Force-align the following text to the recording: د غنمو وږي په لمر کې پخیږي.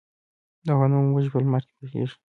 د 0.65 0.67
غنمو 0.79 1.13
وږي 1.13 1.29
په 1.33 1.39
لمر 1.43 1.61
کې 1.67 1.73
پخیږي. 1.79 2.17